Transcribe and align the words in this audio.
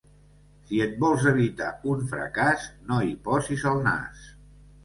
Si 0.69 0.79
et 0.85 0.95
vols 1.03 1.25
evitar 1.33 1.69
un 1.93 2.01
fracàs, 2.13 2.67
no 2.89 2.99
hi 3.11 3.15
posis 3.29 3.67
el 3.75 3.87
nas. 3.91 4.29